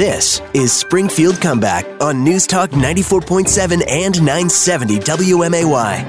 This 0.00 0.40
is 0.54 0.72
Springfield 0.72 1.42
Comeback 1.42 1.84
on 2.00 2.24
News 2.24 2.46
Talk 2.46 2.70
94.7 2.70 3.86
and 3.86 4.18
970 4.18 4.98
WMAY. 4.98 6.04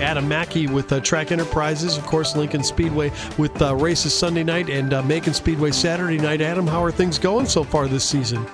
Adam 0.00 0.26
Mackey 0.26 0.66
with 0.66 0.92
uh, 0.92 0.98
Track 0.98 1.30
Enterprises, 1.30 1.96
of 1.96 2.04
course, 2.04 2.34
Lincoln 2.34 2.64
Speedway 2.64 3.12
with 3.38 3.62
uh, 3.62 3.76
races 3.76 4.12
Sunday 4.12 4.42
night 4.42 4.68
and 4.68 4.92
uh, 4.92 5.04
Macon 5.04 5.34
Speedway 5.34 5.70
Saturday 5.70 6.18
night. 6.18 6.40
Adam, 6.40 6.66
how 6.66 6.82
are 6.82 6.90
things 6.90 7.16
going 7.16 7.46
so 7.46 7.62
far 7.62 7.86
this 7.86 8.02
season? 8.02 8.44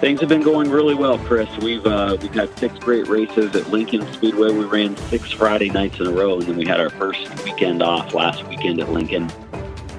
Things 0.00 0.18
have 0.20 0.30
been 0.30 0.40
going 0.40 0.70
really 0.70 0.94
well, 0.94 1.18
Chris. 1.18 1.54
We've 1.58 1.84
uh, 1.84 2.16
we've 2.22 2.32
had 2.32 2.58
six 2.58 2.78
great 2.78 3.06
races 3.08 3.54
at 3.54 3.68
Lincoln 3.68 4.10
Speedway. 4.14 4.50
We 4.50 4.64
ran 4.64 4.96
six 4.96 5.30
Friday 5.30 5.68
nights 5.68 6.00
in 6.00 6.06
a 6.06 6.10
row, 6.10 6.38
and 6.38 6.44
then 6.44 6.56
we 6.56 6.64
had 6.64 6.80
our 6.80 6.88
first 6.88 7.44
weekend 7.44 7.82
off 7.82 8.14
last 8.14 8.48
weekend 8.48 8.80
at 8.80 8.88
Lincoln. 8.88 9.30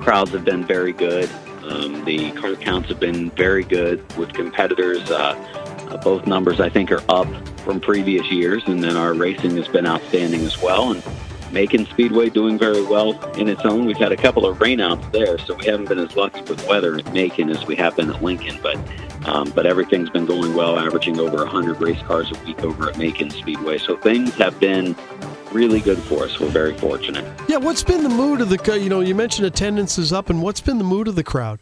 Crowds 0.04 0.32
have 0.32 0.44
been 0.44 0.66
very 0.66 0.92
good. 0.92 1.30
Um, 1.64 2.04
the 2.04 2.32
car 2.34 2.56
counts 2.56 2.90
have 2.90 3.00
been 3.00 3.30
very 3.32 3.64
good 3.64 4.04
with 4.18 4.34
competitors. 4.34 5.10
Uh, 5.10 5.34
uh, 5.90 5.98
both 5.98 6.28
numbers, 6.28 6.60
I 6.60 6.68
think, 6.68 6.92
are 6.92 7.02
up 7.08 7.28
from 7.60 7.80
previous 7.80 8.30
years, 8.30 8.64
and 8.68 8.84
then 8.84 8.98
our 8.98 9.14
racing 9.14 9.56
has 9.56 9.70
been 9.70 9.88
outstanding 9.88 10.42
as 10.42 10.62
well. 10.62 10.92
And 10.92 11.02
Macon 11.54 11.86
Speedway 11.86 12.30
doing 12.30 12.60
very 12.60 12.84
well 12.84 13.14
in 13.36 13.48
its 13.48 13.62
own. 13.64 13.86
We've 13.86 13.96
had 13.96 14.12
a 14.12 14.18
couple 14.18 14.46
of 14.46 14.58
rainouts 14.58 15.10
there, 15.14 15.38
so 15.38 15.56
we 15.56 15.68
haven't 15.68 15.88
been 15.88 16.00
as 16.00 16.16
lucky 16.18 16.42
with 16.42 16.68
weather 16.68 16.96
at 16.98 17.14
Macon 17.14 17.50
as 17.50 17.66
we 17.66 17.78
have 17.78 17.96
been 17.96 18.10
at 18.10 18.22
Lincoln. 18.22 18.60
But 18.62 18.78
um, 19.26 19.52
but 19.52 19.66
everything's 19.66 20.10
been 20.10 20.26
going 20.26 20.54
well, 20.54 20.78
averaging 20.78 21.18
over 21.18 21.38
100 21.38 21.80
race 21.80 22.02
cars 22.02 22.30
a 22.30 22.44
week 22.44 22.60
over 22.62 22.90
at 22.90 22.98
Macon 22.98 23.30
Speedway. 23.30 23.78
So 23.78 23.96
things 23.96 24.34
have 24.36 24.60
been 24.60 24.98
really 25.54 25.80
good 25.80 26.00
for 26.00 26.24
us. 26.24 26.40
We're 26.40 26.50
very 26.50 26.76
fortunate. 26.78 27.24
Yeah, 27.48 27.58
what's 27.58 27.84
been 27.84 28.04
the 28.04 28.10
mood 28.10 28.42
of 28.42 28.50
the? 28.50 28.80
You 28.80 28.90
know, 28.90 29.00
you 29.00 29.16
mentioned 29.16 29.46
attendance 29.48 29.98
is 29.98 30.12
up, 30.12 30.30
and 30.30 30.42
what's 30.42 30.62
been 30.62 30.78
the 30.78 30.84
mood 30.84 31.08
of 31.08 31.16
the 31.16 31.24
crowd? 31.24 31.60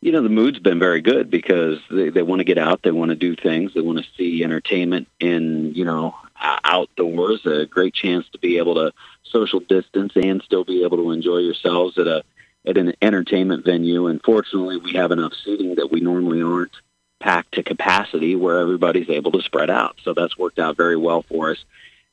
You 0.00 0.12
know, 0.12 0.22
the 0.22 0.28
mood's 0.28 0.60
been 0.60 0.78
very 0.78 1.00
good 1.00 1.28
because 1.28 1.80
they, 1.90 2.08
they 2.10 2.22
want 2.22 2.38
to 2.38 2.44
get 2.44 2.56
out, 2.56 2.82
they 2.82 2.92
want 2.92 3.08
to 3.08 3.16
do 3.16 3.34
things, 3.34 3.74
they 3.74 3.80
want 3.80 3.98
to 3.98 4.04
see 4.16 4.44
entertainment 4.44 5.08
in 5.18 5.74
you 5.74 5.84
know 5.84 6.14
outdoors. 6.40 7.44
A 7.46 7.66
great 7.66 7.94
chance 7.94 8.28
to 8.30 8.38
be 8.38 8.58
able 8.58 8.76
to 8.76 8.92
social 9.24 9.60
distance 9.60 10.12
and 10.14 10.40
still 10.42 10.64
be 10.64 10.84
able 10.84 10.98
to 10.98 11.10
enjoy 11.10 11.38
yourselves 11.38 11.98
at 11.98 12.06
a 12.06 12.22
at 12.66 12.76
an 12.76 12.94
entertainment 13.02 13.64
venue. 13.64 14.06
And 14.06 14.22
fortunately, 14.22 14.76
we 14.76 14.92
have 14.94 15.10
enough 15.10 15.32
seating 15.44 15.74
that 15.76 15.90
we 15.90 16.00
normally 16.00 16.42
aren't 16.42 16.72
packed 17.20 17.54
to 17.54 17.62
capacity 17.62 18.36
where 18.36 18.60
everybody's 18.60 19.10
able 19.10 19.32
to 19.32 19.42
spread 19.42 19.70
out. 19.70 19.96
So 20.04 20.14
that's 20.14 20.38
worked 20.38 20.58
out 20.58 20.76
very 20.76 20.96
well 20.96 21.22
for 21.22 21.50
us. 21.50 21.64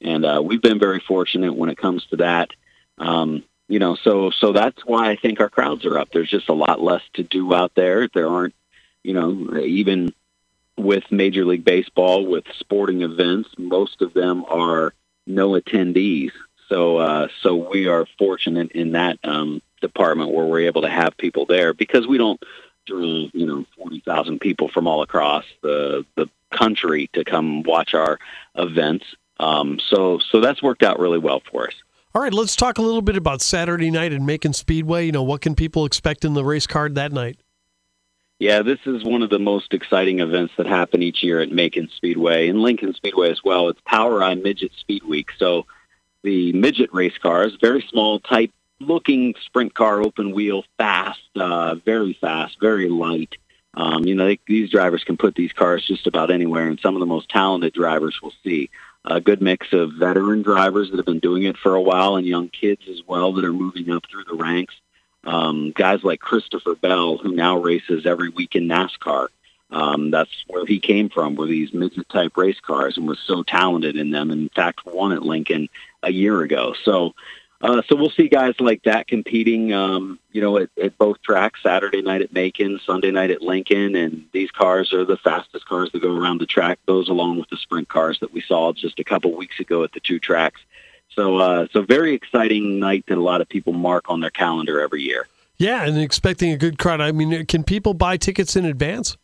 And 0.01 0.25
uh, 0.25 0.41
we've 0.43 0.61
been 0.61 0.79
very 0.79 0.99
fortunate 0.99 1.55
when 1.55 1.69
it 1.69 1.77
comes 1.77 2.05
to 2.07 2.17
that. 2.17 2.51
Um, 2.97 3.43
you 3.67 3.79
know, 3.79 3.95
so 3.95 4.29
so 4.29 4.51
that's 4.51 4.85
why 4.85 5.09
I 5.09 5.15
think 5.15 5.39
our 5.39 5.49
crowds 5.49 5.85
are 5.85 5.97
up. 5.97 6.09
There's 6.11 6.29
just 6.29 6.49
a 6.49 6.53
lot 6.53 6.81
less 6.81 7.01
to 7.15 7.23
do 7.23 7.53
out 7.53 7.73
there. 7.75 8.07
There 8.07 8.27
aren't, 8.27 8.53
you 9.03 9.13
know, 9.13 9.57
even 9.57 10.13
with 10.77 11.11
Major 11.11 11.45
League 11.45 11.65
Baseball, 11.65 12.25
with 12.25 12.43
sporting 12.59 13.01
events, 13.01 13.49
most 13.57 14.01
of 14.01 14.13
them 14.13 14.45
are 14.47 14.93
no 15.25 15.51
attendees. 15.51 16.31
So 16.69 16.97
uh, 16.97 17.27
so 17.41 17.55
we 17.55 17.87
are 17.87 18.05
fortunate 18.17 18.71
in 18.71 18.91
that 18.93 19.17
um, 19.23 19.61
department 19.81 20.31
where 20.31 20.45
we're 20.45 20.67
able 20.67 20.81
to 20.81 20.89
have 20.89 21.17
people 21.17 21.45
there 21.45 21.73
because 21.73 22.07
we 22.07 22.17
don't 22.17 22.41
draw 22.85 23.27
you 23.33 23.45
know 23.45 23.65
forty 23.77 24.01
thousand 24.01 24.39
people 24.39 24.67
from 24.67 24.87
all 24.87 25.01
across 25.01 25.45
the 25.61 26.05
the 26.15 26.29
country 26.51 27.09
to 27.13 27.23
come 27.23 27.63
watch 27.63 27.93
our 27.93 28.19
events. 28.55 29.05
Um, 29.39 29.79
so 29.89 30.19
so 30.31 30.39
that's 30.39 30.63
worked 30.63 30.83
out 30.83 30.99
really 30.99 31.19
well 31.19 31.41
for 31.51 31.67
us. 31.67 31.73
All 32.13 32.21
right, 32.21 32.33
let's 32.33 32.55
talk 32.55 32.77
a 32.77 32.81
little 32.81 33.01
bit 33.01 33.17
about 33.17 33.41
Saturday 33.41 33.91
night 33.91 34.13
in 34.13 34.25
Macon 34.25 34.53
Speedway. 34.53 35.05
You 35.05 35.11
know, 35.11 35.23
what 35.23 35.41
can 35.41 35.53
people 35.53 35.85
expect 35.85 36.23
in 36.23 36.33
the 36.33 36.45
race 36.45 36.65
card 36.65 36.95
that 36.95 37.11
night? 37.11 37.37
Yeah, 38.39 38.61
this 38.61 38.79
is 38.85 39.03
one 39.03 39.21
of 39.21 39.29
the 39.29 39.39
most 39.39 39.73
exciting 39.73 40.19
events 40.19 40.53
that 40.57 40.65
happen 40.65 41.01
each 41.01 41.23
year 41.23 41.39
at 41.39 41.51
Macon 41.51 41.89
Speedway 41.95 42.49
and 42.49 42.61
Lincoln 42.61 42.93
Speedway 42.93 43.31
as 43.31 43.41
well. 43.43 43.69
It's 43.69 43.79
POWRi 43.81 44.41
Midget 44.41 44.71
Speed 44.77 45.03
Week. 45.03 45.29
So 45.37 45.65
the 46.21 46.51
midget 46.53 46.93
race 46.93 47.17
cars, 47.17 47.57
very 47.61 47.85
small, 47.89 48.19
type 48.19 48.51
looking 48.79 49.35
sprint 49.45 49.73
car, 49.73 50.01
open 50.01 50.33
wheel, 50.33 50.65
fast, 50.77 51.19
uh, 51.35 51.75
very 51.75 52.17
fast, 52.19 52.57
very 52.59 52.89
light. 52.89 53.35
Um, 53.73 54.05
you 54.05 54.15
know, 54.15 54.25
they, 54.25 54.39
these 54.47 54.69
drivers 54.69 55.03
can 55.03 55.17
put 55.17 55.35
these 55.35 55.53
cars 55.53 55.85
just 55.85 56.07
about 56.07 56.31
anywhere, 56.31 56.67
and 56.67 56.79
some 56.79 56.95
of 56.95 56.99
the 56.99 57.05
most 57.05 57.29
talented 57.29 57.73
drivers 57.73 58.21
will 58.21 58.33
see. 58.43 58.69
A 59.07 59.21
good 59.21 59.41
mix 59.41 59.71
of 59.71 59.93
veteran 59.93 60.41
drivers 60.41 60.89
that 60.89 60.97
have 60.97 61.05
been 61.05 61.19
doing 61.19 61.43
it 61.43 61.57
for 61.57 61.75
a 61.75 61.81
while 61.81 62.15
and 62.15 62.25
young 62.25 62.49
kids 62.49 62.81
as 62.89 63.01
well 63.05 63.33
that 63.33 63.45
are 63.45 63.53
moving 63.53 63.91
up 63.91 64.03
through 64.09 64.23
the 64.23 64.33
ranks. 64.35 64.73
Um, 65.23 65.71
guys 65.71 66.03
like 66.03 66.19
Christopher 66.19 66.75
Bell, 66.75 67.17
who 67.17 67.33
now 67.33 67.57
races 67.57 68.05
every 68.05 68.29
week 68.29 68.55
in 68.55 68.67
NASCAR. 68.67 69.27
Um, 69.71 70.11
that's 70.11 70.43
where 70.47 70.65
he 70.65 70.79
came 70.79 71.09
from, 71.09 71.35
were 71.35 71.47
these 71.47 71.73
midget 71.73 72.07
type 72.09 72.37
race 72.37 72.59
cars, 72.59 72.97
and 72.97 73.07
was 73.07 73.19
so 73.19 73.43
talented 73.43 73.95
in 73.95 74.11
them. 74.11 74.31
And 74.31 74.41
in 74.41 74.49
fact, 74.49 74.85
won 74.85 75.11
at 75.11 75.23
Lincoln 75.23 75.69
a 76.03 76.11
year 76.11 76.41
ago. 76.41 76.75
So 76.83 77.13
uh, 77.61 77.81
so 77.87 77.95
we'll 77.95 78.09
see 78.09 78.27
guys 78.27 78.53
like 78.59 78.83
that 78.83 79.07
competing, 79.07 79.73
um, 79.73 80.19
you 80.31 80.41
know, 80.41 80.57
at, 80.57 80.69
at 80.81 80.97
both 80.97 81.21
tracks, 81.21 81.61
Saturday 81.63 82.01
night 82.01 82.21
at 82.21 82.33
Macon, 82.33 82.79
Sunday 82.85 83.11
night 83.11 83.31
at 83.31 83.41
Lincoln, 83.41 83.95
and 83.95 84.25
these 84.33 84.51
cars 84.51 84.93
are 84.93 85.05
the 85.05 85.17
fastest 85.17 85.65
cars 85.65 85.89
that 85.93 86.01
go 86.01 86.15
around 86.15 86.39
the 86.39 86.45
track, 86.45 86.79
those 86.85 87.07
along 87.07 87.39
with 87.39 87.49
the 87.49 87.57
sprint 87.57 87.87
cars 87.87 88.19
that 88.19 88.33
we 88.33 88.41
saw 88.41 88.73
just 88.73 88.99
a 88.99 89.03
couple 89.03 89.33
weeks 89.35 89.59
ago 89.59 89.83
at 89.83 89.93
the 89.93 90.01
two 90.01 90.19
tracks. 90.19 90.61
So, 91.09 91.37
uh, 91.37 91.67
so 91.71 91.83
very 91.83 92.13
exciting 92.13 92.79
night 92.79 93.05
that 93.07 93.17
a 93.17 93.21
lot 93.21 93.39
of 93.39 93.47
people 93.47 93.71
mark 93.71 94.09
on 94.09 94.19
their 94.19 94.31
calendar 94.31 94.81
every 94.81 95.03
year. 95.03 95.27
Yeah, 95.57 95.85
and 95.85 95.97
expecting 95.97 96.51
a 96.51 96.57
good 96.57 96.77
crowd. 96.77 96.99
I 96.99 97.13
mean, 97.13 97.45
can 97.45 97.63
people 97.63 97.93
buy 97.93 98.17
tickets 98.17 98.57
in 98.57 98.65
advance? 98.65 99.15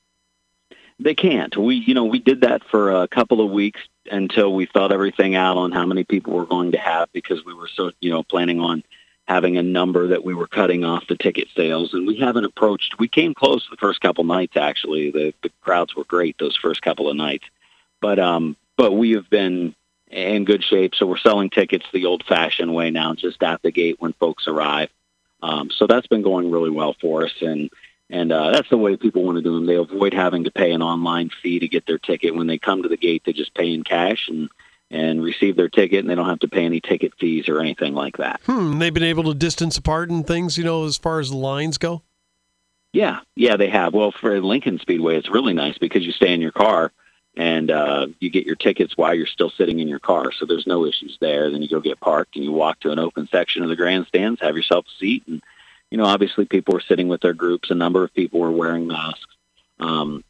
They 1.00 1.16
can't. 1.16 1.58
We, 1.58 1.76
you 1.76 1.94
know, 1.94 2.06
we 2.06 2.20
did 2.20 2.42
that 2.42 2.64
for 2.64 2.92
a 2.92 3.08
couple 3.08 3.42
of 3.42 3.52
weeks 3.52 3.82
until 4.10 4.54
we 4.54 4.66
thought 4.66 4.92
everything 4.92 5.36
out 5.36 5.58
on 5.58 5.72
how 5.72 5.86
many 5.86 6.04
people 6.04 6.34
we're 6.34 6.46
going 6.46 6.72
to 6.72 6.78
have 6.78 7.12
because 7.12 7.44
we 7.46 7.54
were 7.54 7.70
so, 7.74 7.92
you 8.00 8.10
know, 8.10 8.24
planning 8.24 8.60
on 8.60 8.84
having 9.28 9.58
a 9.58 9.64
number 9.64 10.08
that 10.08 10.24
we 10.24 10.34
were 10.34 10.48
cutting 10.48 10.84
off 10.84 11.08
the 11.08 11.16
ticket 11.16 11.48
sales. 11.56 11.94
And 11.94 12.08
we 12.08 12.18
haven't 12.18 12.46
approached, 12.46 13.00
we 13.00 13.08
came 13.08 13.34
close 13.34 13.68
the 13.70 13.78
first 13.78 14.02
couple 14.02 14.24
nights, 14.24 14.58
actually. 14.58 15.12
The, 15.12 15.34
the 15.44 15.52
crowds 15.62 15.96
were 15.96 16.04
great 16.04 16.38
those 16.38 16.58
first 16.58 16.82
couple 16.82 17.10
of 17.10 17.16
nights. 17.16 17.46
But, 18.02 18.20
um, 18.20 18.58
but 18.78 18.94
we 18.94 19.12
have 19.12 19.30
been 19.30 19.76
in 20.10 20.46
good 20.46 20.64
shape. 20.64 20.96
So 20.96 21.06
we're 21.06 21.18
selling 21.18 21.50
tickets 21.50 21.86
the 21.94 22.06
old 22.06 22.24
fashioned 22.26 22.74
way 22.74 22.90
now, 22.90 23.14
just 23.14 23.42
at 23.44 23.62
the 23.62 23.72
gate 23.72 23.98
when 24.00 24.14
folks 24.14 24.48
arrive. 24.48 24.90
Um, 25.44 25.70
so 25.70 25.88
that's 25.88 26.08
been 26.08 26.24
going 26.24 26.52
really 26.52 26.70
well 26.70 26.96
for 27.00 27.24
us. 27.24 27.34
And, 27.42 27.70
and 28.12 28.32
uh, 28.32 28.52
that's 28.52 28.70
the 28.70 28.78
way 28.78 28.98
people 28.98 29.24
want 29.24 29.38
to 29.38 29.42
do 29.42 29.56
them. 29.56 29.66
They 29.66 29.76
avoid 29.76 30.14
having 30.14 30.44
to 30.44 30.52
pay 30.52 30.72
an 30.72 30.82
online 30.84 31.30
fee 31.42 31.60
to 31.60 31.68
get 31.68 31.88
their 31.88 31.98
ticket. 31.98 32.36
When 32.36 32.48
they 32.48 32.58
come 32.58 32.84
to 32.84 32.90
the 32.90 32.98
gate, 32.98 33.24
they 33.26 33.34
just 33.34 33.54
pay 33.56 33.74
in 33.74 33.84
cash 33.84 34.28
and 34.28 34.50
and 34.92 35.24
receive 35.24 35.56
their 35.56 35.70
ticket, 35.70 36.00
and 36.00 36.10
they 36.10 36.16
don't 36.16 36.28
have 36.28 36.40
to 36.40 36.50
pay 36.50 36.66
any 36.66 36.82
ticket 36.82 37.14
fees 37.18 37.48
or 37.48 37.62
anything 37.62 37.94
like 37.94 38.18
that. 38.18 38.42
Hmm. 38.46 38.78
They've 38.78 38.94
been 38.94 39.04
able 39.04 39.24
to 39.24 39.34
distance 39.34 39.78
apart 39.78 40.10
and 40.10 40.28
things, 40.28 40.58
you 40.58 40.66
know, 40.66 40.84
as 40.84 40.98
far 40.98 41.22
as 41.22 41.30
the 41.30 41.38
lines 41.38 41.78
go. 41.78 42.02
Yeah, 42.92 43.22
yeah, 43.38 43.56
they 43.56 43.70
have. 43.70 43.94
Well, 43.94 44.12
for 44.12 44.42
Lincoln 44.42 44.80
Speedway, 44.80 45.16
it's 45.16 45.30
really 45.30 45.54
nice 45.54 45.78
because 45.78 46.06
you 46.06 46.12
stay 46.12 46.34
in 46.34 46.42
your 46.42 46.52
car 46.52 46.92
and 47.38 47.72
uh, 47.72 48.08
you 48.20 48.30
get 48.30 48.46
your 48.46 48.58
tickets 48.58 48.98
while 48.98 49.16
you're 49.16 49.28
still 49.28 49.50
sitting 49.50 49.80
in 49.80 49.88
your 49.88 50.00
car, 50.00 50.34
so 50.34 50.46
there's 50.46 50.68
no 50.68 50.86
issues 50.86 51.18
there. 51.22 51.50
Then 51.50 51.62
you 51.62 51.70
go 51.70 51.80
get 51.80 52.02
parked 52.02 52.36
and 52.36 52.44
you 52.44 52.52
walk 52.52 52.82
to 52.82 52.92
an 52.92 53.00
open 53.00 53.30
section 53.32 53.64
of 53.64 53.70
the 53.70 53.78
grandstands, 53.78 54.42
have 54.42 54.58
yourself 54.58 54.86
a 54.88 55.00
seat, 55.00 55.24
and 55.28 55.42
you 55.92 55.98
know, 55.98 56.06
obviously 56.06 56.46
people 56.46 56.74
were 56.74 56.82
sitting 56.82 57.10
with 57.10 57.22
their 57.22 57.34
groups. 57.34 57.70
A 57.70 57.76
number 57.76 58.04
of 58.04 58.14
people 58.14 58.40
were 58.40 58.52
wearing 58.52 58.88
masks. 58.88 59.36
Um, 59.80 60.24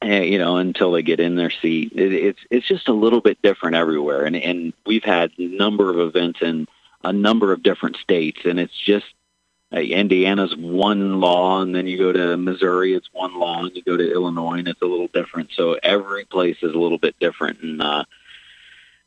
and, 0.00 0.24
you 0.24 0.38
know, 0.38 0.56
until 0.56 0.92
they 0.92 1.02
get 1.02 1.20
in 1.20 1.36
their 1.36 1.50
seat, 1.50 1.92
it, 1.94 2.12
it's 2.12 2.40
it's 2.50 2.66
just 2.66 2.88
a 2.88 2.92
little 2.92 3.20
bit 3.20 3.40
different 3.42 3.76
everywhere. 3.76 4.24
And 4.24 4.34
and 4.34 4.72
we've 4.84 5.04
had 5.04 5.30
a 5.38 5.46
number 5.46 5.90
of 5.90 6.00
events 6.00 6.40
in 6.42 6.66
a 7.02 7.12
number 7.12 7.52
of 7.52 7.62
different 7.62 7.96
states, 7.96 8.40
and 8.44 8.58
it's 8.58 8.76
just 8.76 9.06
uh, 9.74 9.78
Indiana's 9.80 10.56
one 10.56 11.20
law, 11.20 11.60
and 11.60 11.74
then 11.74 11.86
you 11.86 11.98
go 11.98 12.12
to 12.12 12.36
Missouri, 12.36 12.94
it's 12.94 13.08
one 13.12 13.38
law, 13.38 13.62
and 13.62 13.76
you 13.76 13.82
go 13.82 13.96
to 13.96 14.12
Illinois, 14.12 14.58
and 14.58 14.68
it's 14.68 14.82
a 14.82 14.86
little 14.86 15.08
different. 15.08 15.50
So 15.54 15.78
every 15.82 16.24
place 16.24 16.56
is 16.62 16.74
a 16.74 16.78
little 16.78 16.98
bit 16.98 17.18
different, 17.18 17.60
and 17.60 17.82
uh, 17.82 18.04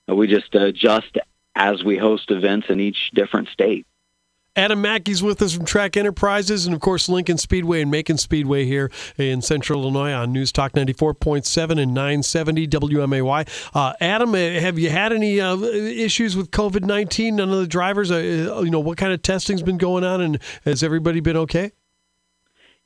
we 0.08 0.28
just 0.28 0.54
adjust 0.54 1.18
as 1.56 1.84
we 1.84 1.98
host 1.98 2.30
events 2.30 2.68
in 2.70 2.80
each 2.80 3.12
different 3.14 3.50
state. 3.50 3.88
Adam 4.58 4.82
Mackey's 4.82 5.22
with 5.22 5.40
us 5.44 5.54
from 5.54 5.66
Track 5.66 5.96
Enterprises 5.96 6.66
and, 6.66 6.74
of 6.74 6.82
course, 6.82 7.08
Lincoln 7.08 7.38
Speedway 7.38 7.80
and 7.80 7.92
Macon 7.92 8.18
Speedway 8.18 8.66
here 8.66 8.90
in 9.16 9.44
Central 9.44 9.84
Illinois 9.84 10.12
on 10.12 10.32
News 10.34 10.52
Talk 10.52 10.72
94.7 10.72 11.80
and 11.80 11.94
970 11.94 12.68
WMAY. 12.68 13.48
Uh, 13.76 13.94
Adam, 14.02 14.34
uh, 14.34 14.38
have 14.38 14.80
you 14.80 14.90
had 14.90 15.14
any 15.14 15.40
uh, 15.40 15.58
issues 15.58 16.36
with 16.36 16.50
COVID 16.50 16.84
19? 16.84 17.36
None 17.36 17.52
of 17.52 17.60
the 17.60 17.68
drivers, 17.68 18.10
uh, 18.10 18.16
uh, 18.16 18.62
you 18.62 18.72
know, 18.72 18.80
what 18.80 18.98
kind 18.98 19.14
of 19.14 19.22
testing's 19.22 19.62
been 19.62 19.78
going 19.78 20.04
on 20.04 20.22
and 20.22 20.40
has 20.66 20.82
everybody 20.82 21.20
been 21.20 21.38
okay? 21.38 21.72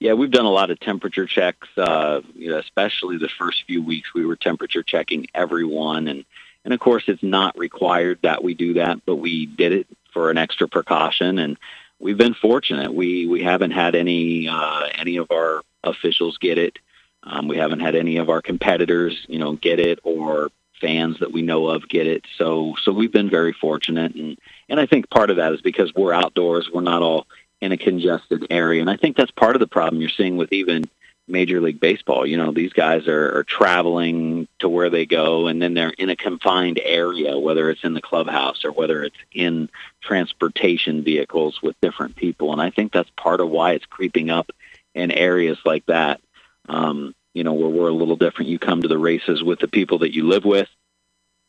Yeah, 0.02 0.12
we've 0.14 0.32
done 0.32 0.46
a 0.46 0.52
lot 0.52 0.72
of 0.72 0.80
temperature 0.82 1.26
checks, 1.26 1.70
uh, 1.78 2.20
you 2.36 2.50
know, 2.50 2.58
especially 2.58 3.18
the 3.18 3.30
first 3.30 3.64
few 3.66 3.82
weeks. 3.82 4.14
We 4.14 4.26
were 4.26 4.36
temperature 4.36 4.84
checking 4.84 5.28
everyone. 5.34 6.10
And, 6.10 6.26
and 6.66 6.74
of 6.74 6.82
course, 6.82 7.06
it's 7.08 7.24
not 7.24 7.58
required 7.58 8.20
that 8.24 8.44
we 8.44 8.56
do 8.56 8.74
that, 8.74 9.06
but 9.06 9.16
we 9.16 9.46
did 9.46 9.72
it 9.72 9.88
for 10.12 10.30
an 10.30 10.38
extra 10.38 10.68
precaution. 10.68 11.40
And 11.40 11.58
we've 12.00 12.18
been 12.18 12.34
fortunate. 12.34 12.94
We 12.94 13.28
we 13.28 13.44
haven't 13.44 13.72
had 13.72 13.96
any 13.96 14.48
uh, 14.48 14.88
any 14.96 15.18
of 15.18 15.32
our 15.32 15.62
officials 15.84 16.38
get 16.38 16.58
it. 16.58 16.80
Um, 17.24 17.48
we 17.48 17.58
haven't 17.58 17.82
had 17.82 17.96
any 17.96 18.18
of 18.18 18.30
our 18.30 18.42
competitors, 18.42 19.26
you 19.28 19.40
know, 19.40 19.54
get 19.54 19.80
it 19.80 20.00
or 20.04 20.50
fans 20.80 21.20
that 21.20 21.32
we 21.32 21.44
know 21.44 21.68
of 21.68 21.88
get 21.88 22.08
it. 22.08 22.26
So 22.38 22.76
so 22.84 22.92
we've 22.92 23.12
been 23.12 23.30
very 23.30 23.54
fortunate, 23.54 24.16
and 24.16 24.38
and 24.68 24.80
I 24.80 24.86
think 24.86 25.10
part 25.10 25.30
of 25.30 25.38
that 25.38 25.54
is 25.54 25.62
because 25.62 25.94
we're 25.94 26.14
outdoors. 26.14 26.70
We're 26.74 26.82
not 26.82 27.04
all 27.04 27.28
in 27.62 27.72
a 27.72 27.78
congested 27.78 28.48
area, 28.50 28.82
and 28.82 28.90
I 28.90 28.98
think 28.98 29.16
that's 29.16 29.32
part 29.32 29.56
of 29.56 29.60
the 29.60 29.68
problem 29.68 30.02
you're 30.02 30.10
seeing 30.10 30.38
with 30.38 30.52
even 30.52 30.90
Major 31.28 31.62
League 31.62 31.80
Baseball. 31.80 32.26
You 32.26 32.38
know, 32.38 32.52
these 32.52 32.74
guys 32.74 33.08
are, 33.08 33.38
are 33.38 33.44
traveling 33.44 34.48
to 34.60 34.68
where 34.68 34.90
they 34.90 35.06
go, 35.06 35.48
and 35.48 35.62
then 35.62 35.76
they're 35.76 35.90
in 35.92 36.10
a 36.10 36.16
confined 36.16 36.80
area, 36.84 37.38
whether 37.38 37.70
it's 37.70 37.84
in 37.84 37.94
the 37.94 38.02
clubhouse 38.02 38.66
or 38.66 38.72
whether 38.72 39.04
it's 39.04 39.18
in 39.32 39.70
transportation 40.02 41.04
vehicles 41.04 41.62
with 41.62 41.80
different 41.82 42.16
people. 42.16 42.52
And 42.52 42.62
I 42.62 42.70
think 42.70 42.92
that's 42.92 43.10
part 43.18 43.42
of 43.42 43.50
why 43.50 43.74
it's 43.74 43.86
creeping 43.86 44.30
up 44.30 44.52
in 44.94 45.12
areas 45.12 45.58
like 45.66 45.86
that. 45.88 46.22
Um, 46.68 47.16
you 47.34 47.44
know, 47.44 47.54
where 47.54 47.70
we're 47.70 47.88
a 47.88 47.94
little 47.94 48.18
different. 48.18 48.50
You 48.50 48.60
come 48.60 48.82
to 48.82 48.88
the 48.88 48.98
races 48.98 49.42
with 49.42 49.60
the 49.60 49.68
people 49.68 50.00
that 50.00 50.14
you 50.14 50.28
live 50.28 50.44
with, 50.44 50.68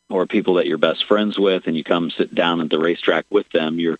or 0.09 0.25
people 0.25 0.55
that 0.55 0.65
you're 0.65 0.77
best 0.77 1.05
friends 1.05 1.37
with, 1.37 1.67
and 1.67 1.75
you 1.75 1.83
come 1.83 2.09
sit 2.09 2.33
down 2.33 2.61
at 2.61 2.69
the 2.69 2.79
racetrack 2.79 3.25
with 3.29 3.49
them. 3.49 3.79
You're 3.79 3.99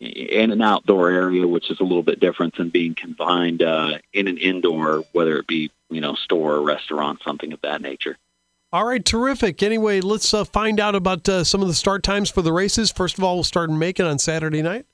in 0.00 0.50
an 0.50 0.62
outdoor 0.62 1.10
area, 1.10 1.46
which 1.46 1.70
is 1.70 1.80
a 1.80 1.84
little 1.84 2.02
bit 2.02 2.20
different 2.20 2.56
than 2.56 2.68
being 2.68 2.94
confined 2.94 3.62
uh, 3.62 3.98
in 4.12 4.28
an 4.28 4.38
indoor, 4.38 5.04
whether 5.12 5.38
it 5.38 5.46
be 5.46 5.70
you 5.90 6.00
know 6.00 6.14
store 6.14 6.54
or 6.54 6.62
restaurant, 6.62 7.22
something 7.22 7.52
of 7.52 7.60
that 7.62 7.82
nature. 7.82 8.16
All 8.74 8.84
right, 8.84 9.04
terrific. 9.04 9.62
Anyway, 9.62 10.00
let's 10.00 10.34
uh, 10.34 10.42
find 10.42 10.80
out 10.80 10.96
about 10.96 11.28
uh, 11.28 11.44
some 11.44 11.62
of 11.62 11.68
the 11.68 11.74
start 11.74 12.02
times 12.02 12.28
for 12.28 12.42
the 12.42 12.52
races. 12.52 12.90
First 12.90 13.18
of 13.18 13.22
all, 13.22 13.36
we'll 13.36 13.44
start 13.44 13.70
in 13.70 13.78
Macon 13.78 14.04
on 14.04 14.18
Saturday 14.18 14.62
night. 14.62 14.84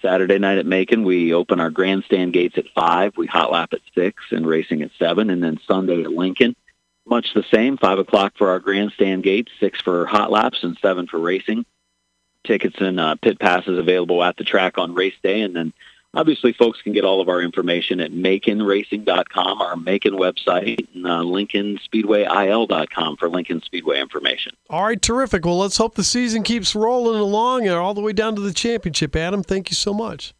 Saturday 0.00 0.38
night 0.38 0.56
at 0.56 0.64
Macon, 0.64 1.04
we 1.04 1.34
open 1.34 1.60
our 1.60 1.68
grandstand 1.68 2.32
gates 2.32 2.56
at 2.56 2.64
five. 2.74 3.14
We 3.18 3.26
hot 3.26 3.52
lap 3.52 3.74
at 3.74 3.80
six 3.94 4.24
and 4.30 4.46
racing 4.46 4.80
at 4.80 4.90
seven, 4.98 5.28
and 5.28 5.44
then 5.44 5.60
Sunday 5.68 6.02
at 6.02 6.12
Lincoln, 6.12 6.56
much 7.04 7.34
the 7.34 7.44
same. 7.52 7.76
Five 7.76 7.98
o'clock 7.98 8.38
for 8.38 8.48
our 8.48 8.58
grandstand 8.58 9.22
gates, 9.22 9.52
six 9.60 9.78
for 9.82 10.06
hot 10.06 10.30
laps, 10.30 10.64
and 10.64 10.78
seven 10.80 11.06
for 11.06 11.18
racing 11.18 11.66
tickets 12.44 12.76
and 12.80 12.98
uh, 12.98 13.16
pit 13.16 13.38
passes 13.38 13.78
available 13.78 14.24
at 14.24 14.38
the 14.38 14.44
track 14.44 14.78
on 14.78 14.94
race 14.94 15.14
day. 15.22 15.42
And 15.42 15.54
then 15.54 15.74
obviously 16.14 16.52
folks 16.52 16.80
can 16.82 16.92
get 16.92 17.04
all 17.04 17.20
of 17.20 17.28
our 17.28 17.40
information 17.40 18.00
at 18.00 18.12
maconracing.com, 18.12 19.62
our 19.62 19.76
Macon 19.76 20.14
website, 20.14 20.86
and 20.94 21.06
uh, 21.06 21.20
LincolnSpeedwayIL.com 21.20 23.16
for 23.16 23.28
Lincoln 23.28 23.60
Speedway 23.62 24.00
information. 24.00 24.52
All 24.70 24.84
right, 24.84 25.00
terrific. 25.00 25.44
Well, 25.44 25.58
let's 25.58 25.76
hope 25.76 25.94
the 25.94 26.04
season 26.04 26.42
keeps 26.42 26.74
rolling 26.74 27.20
along 27.20 27.66
and 27.66 27.74
all 27.74 27.94
the 27.94 28.00
way 28.00 28.12
down 28.12 28.34
to 28.36 28.40
the 28.40 28.52
championship. 28.52 29.16
Adam, 29.16 29.42
thank 29.42 29.70
you 29.70 29.74
so 29.74 29.92
much. 29.94 30.34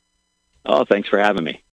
Oh, 0.65 0.85
thanks 0.85 1.09
for 1.09 1.19
having 1.19 1.45
me. 1.45 1.63